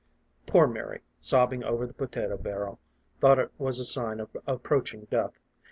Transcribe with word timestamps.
Poor 0.47 0.65
Mary, 0.65 1.01
sobbing 1.19 1.63
over 1.63 1.85
the 1.85 1.93
potato 1.93 2.35
barrel, 2.35 2.79
thought 3.19 3.37
it 3.37 3.51
was 3.59 3.77
a 3.77 3.85
sign 3.85 4.19
of 4.19 4.35
approaching 4.47 5.05
death. 5.11 5.33